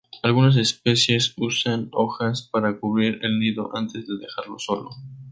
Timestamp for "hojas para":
1.91-2.79